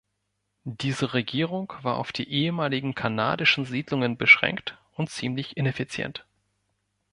Diese 0.63 1.13
Regierung 1.13 1.71
war 1.83 1.97
auf 1.97 2.11
die 2.11 2.27
ehemaligen 2.27 2.95
kanadischen 2.95 3.65
Siedlungen 3.65 4.17
beschränkt 4.17 4.75
und 4.93 5.11
ziemlich 5.11 5.57
ineffizient. 5.57 6.25